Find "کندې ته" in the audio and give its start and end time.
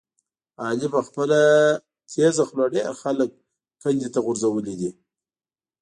3.81-4.19